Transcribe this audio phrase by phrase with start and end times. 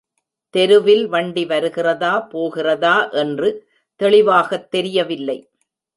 [0.49, 3.67] தெருவில் வண்டி வருகிறதா, போகிறதா என்று
[3.95, 5.49] தெளிவாகத் தெரியவில்லை.